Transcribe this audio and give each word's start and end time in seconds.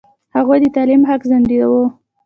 هغوی 0.35 0.59
د 0.63 0.65
تعلیم 0.75 1.01
حق 1.09 1.21
ځنډاوه. 1.29 1.83